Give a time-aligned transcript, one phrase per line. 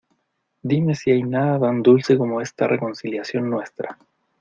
[0.63, 3.99] ¡dime si hay nada tan dulce como esta reconciliación nuestra!